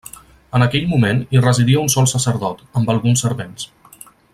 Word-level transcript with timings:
En 0.59 0.65
aquell 0.65 0.87
moment 0.93 1.21
hi 1.37 1.43
residia 1.47 1.83
un 1.85 1.93
sol 1.97 2.09
sacerdot, 2.15 2.67
amb 2.81 2.93
alguns 2.95 3.27
servents. 3.27 3.71